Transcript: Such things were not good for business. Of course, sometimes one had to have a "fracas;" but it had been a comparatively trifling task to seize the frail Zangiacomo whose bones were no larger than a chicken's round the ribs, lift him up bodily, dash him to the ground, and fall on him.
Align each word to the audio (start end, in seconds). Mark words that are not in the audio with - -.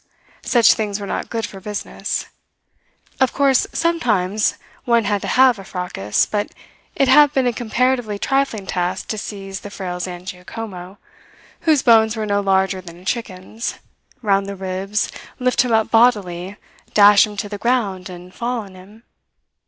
Such 0.41 0.73
things 0.73 0.99
were 0.99 1.05
not 1.05 1.29
good 1.29 1.45
for 1.45 1.59
business. 1.61 2.25
Of 3.19 3.33
course, 3.33 3.67
sometimes 3.71 4.55
one 4.83 5.03
had 5.03 5.21
to 5.21 5.27
have 5.27 5.59
a 5.59 5.63
"fracas;" 5.63 6.25
but 6.25 6.49
it 6.95 7.07
had 7.07 7.31
been 7.33 7.45
a 7.45 7.53
comparatively 7.53 8.17
trifling 8.17 8.65
task 8.65 9.09
to 9.09 9.19
seize 9.19 9.59
the 9.59 9.69
frail 9.69 9.99
Zangiacomo 9.99 10.97
whose 11.69 11.83
bones 11.83 12.15
were 12.15 12.25
no 12.25 12.41
larger 12.41 12.81
than 12.81 12.97
a 13.01 13.05
chicken's 13.05 13.75
round 14.23 14.47
the 14.47 14.55
ribs, 14.55 15.11
lift 15.37 15.61
him 15.61 15.71
up 15.71 15.91
bodily, 15.91 16.57
dash 16.95 17.27
him 17.27 17.37
to 17.37 17.47
the 17.47 17.59
ground, 17.59 18.09
and 18.09 18.33
fall 18.33 18.61
on 18.61 18.73
him. 18.73 19.03